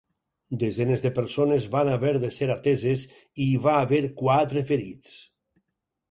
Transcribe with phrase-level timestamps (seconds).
[0.61, 5.13] Desenes de persones van haver de ser ateses i hi va haver quatre ferits.